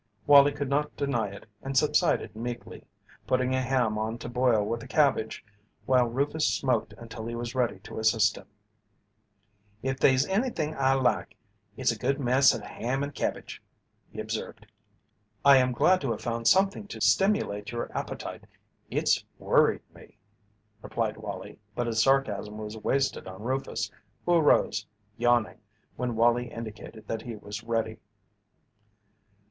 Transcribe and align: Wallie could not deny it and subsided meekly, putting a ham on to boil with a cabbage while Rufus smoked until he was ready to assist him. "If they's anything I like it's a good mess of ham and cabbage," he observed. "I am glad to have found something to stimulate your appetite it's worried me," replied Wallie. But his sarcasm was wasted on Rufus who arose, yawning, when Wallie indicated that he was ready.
Wallie 0.25 0.51
could 0.51 0.67
not 0.67 0.95
deny 0.97 1.27
it 1.27 1.45
and 1.61 1.77
subsided 1.77 2.35
meekly, 2.35 2.83
putting 3.27 3.53
a 3.53 3.61
ham 3.61 3.99
on 3.99 4.17
to 4.17 4.29
boil 4.29 4.63
with 4.65 4.81
a 4.81 4.87
cabbage 4.87 5.45
while 5.85 6.07
Rufus 6.07 6.51
smoked 6.55 6.93
until 6.93 7.27
he 7.27 7.35
was 7.35 7.53
ready 7.53 7.77
to 7.81 7.99
assist 7.99 8.35
him. 8.35 8.47
"If 9.83 9.99
they's 9.99 10.25
anything 10.25 10.73
I 10.75 10.93
like 10.95 11.35
it's 11.77 11.91
a 11.91 11.95
good 11.99 12.19
mess 12.19 12.51
of 12.51 12.63
ham 12.63 13.03
and 13.03 13.13
cabbage," 13.13 13.61
he 14.09 14.19
observed. 14.19 14.65
"I 15.45 15.57
am 15.57 15.71
glad 15.71 16.01
to 16.01 16.09
have 16.09 16.21
found 16.21 16.47
something 16.47 16.87
to 16.87 16.99
stimulate 16.99 17.71
your 17.71 17.95
appetite 17.95 18.45
it's 18.89 19.23
worried 19.37 19.83
me," 19.93 20.17
replied 20.81 21.17
Wallie. 21.17 21.59
But 21.75 21.85
his 21.85 22.01
sarcasm 22.01 22.57
was 22.57 22.75
wasted 22.75 23.27
on 23.27 23.43
Rufus 23.43 23.91
who 24.25 24.33
arose, 24.33 24.87
yawning, 25.19 25.59
when 25.95 26.15
Wallie 26.15 26.49
indicated 26.49 27.07
that 27.07 27.21
he 27.21 27.35
was 27.35 27.61
ready. 27.63 27.99